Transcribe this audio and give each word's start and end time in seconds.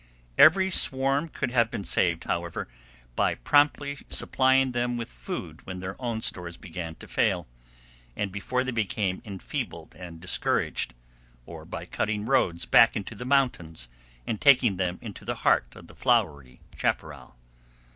Every 0.35 0.71
swarm 0.71 1.29
could 1.29 1.51
have 1.51 1.69
been 1.69 1.83
saved, 1.83 2.23
however, 2.23 2.67
by 3.15 3.35
promptly 3.35 3.99
supplying 4.09 4.71
them 4.71 4.97
with 4.97 5.11
food 5.11 5.63
when 5.67 5.79
their 5.79 5.95
own 6.01 6.23
stores 6.23 6.57
began 6.57 6.95
to 6.95 7.07
fail, 7.07 7.45
and 8.15 8.31
before 8.31 8.63
they 8.63 8.71
became 8.71 9.21
enfeebled 9.25 9.93
and 9.93 10.19
discouraged; 10.19 10.95
or 11.45 11.65
by 11.65 11.85
cutting 11.85 12.25
roads 12.25 12.65
back 12.65 12.95
into 12.95 13.13
the 13.13 13.25
mountains, 13.25 13.89
and 14.25 14.41
taking 14.41 14.77
them 14.77 14.97
into 15.03 15.23
the 15.23 15.35
heart 15.45 15.75
of 15.75 15.85
the 15.85 15.93
flowery 15.95 16.61
chaparral. 16.75 17.35